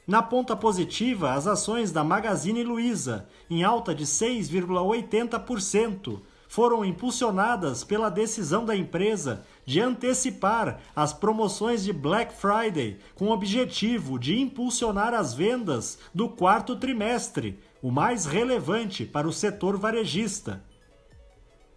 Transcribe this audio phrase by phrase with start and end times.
[0.07, 8.11] Na ponta positiva, as ações da Magazine Luiza, em alta de 6,80%, foram impulsionadas pela
[8.11, 15.15] decisão da empresa de antecipar as promoções de Black Friday com o objetivo de impulsionar
[15.15, 20.63] as vendas do quarto trimestre, o mais relevante para o setor varejista.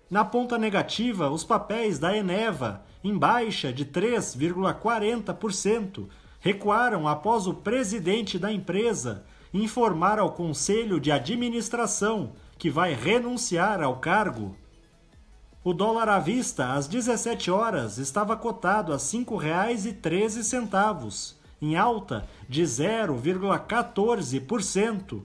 [0.10, 6.08] Na ponta negativa, os papéis da Eneva, em baixa de 3,40%,
[6.46, 13.98] recuaram após o presidente da empresa informar ao conselho de administração que vai renunciar ao
[13.98, 14.56] cargo.
[15.64, 22.62] O dólar à vista, às 17 horas, estava cotado a R$ 5,13, em alta de
[22.62, 25.24] 0,14%.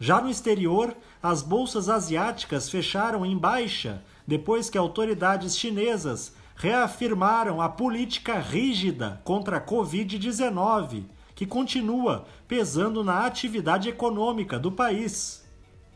[0.00, 7.68] Já no exterior, as bolsas asiáticas fecharam em baixa depois que autoridades chinesas reafirmaram a
[7.68, 11.02] política rígida contra a Covid-19,
[11.34, 15.44] que continua pesando na atividade econômica do país.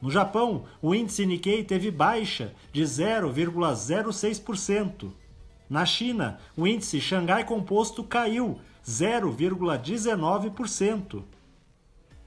[0.03, 5.13] No Japão, o índice Nikkei teve baixa de 0,06%.
[5.71, 11.23] Na China, o índice Xangai Composto caiu 0,19%.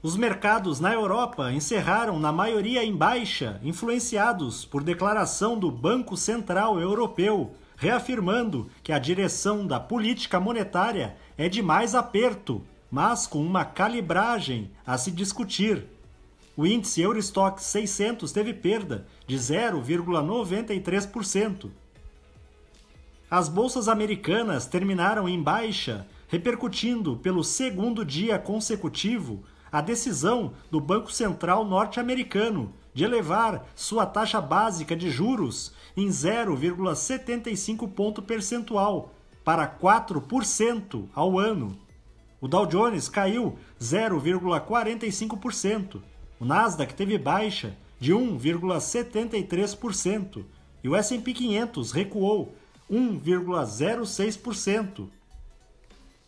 [0.02, 6.80] Os mercados na Europa encerraram na maioria em baixa, influenciados por declaração do Banco Central
[6.80, 13.64] Europeu, reafirmando que a direção da política monetária é de mais aperto, mas com uma
[13.64, 15.86] calibragem a se discutir.
[16.54, 21.70] O índice Eurostock 600 teve perda de 0,93%.
[23.30, 31.10] As bolsas americanas terminaram em baixa, repercutindo pelo segundo dia consecutivo a decisão do Banco
[31.10, 39.12] Central norte-americano de elevar sua taxa básica de juros em 0,75 ponto percentual
[39.44, 41.76] para 4% ao ano.
[42.40, 46.00] O Dow Jones caiu 0,45%,
[46.38, 50.44] o Nasdaq teve baixa de 1,73%
[50.82, 52.54] e o S&P 500 recuou
[52.90, 55.06] 1,06%.